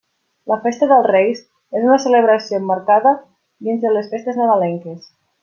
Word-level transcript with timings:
La 0.51 0.55
Festa 0.61 0.87
dels 0.91 1.05
Reis 1.11 1.43
és 1.81 1.85
una 1.89 1.99
celebració 2.05 2.59
emmarcada 2.63 3.13
dins 3.69 3.87
les 3.99 4.11
festes 4.15 4.43
nadalenques. 4.43 5.07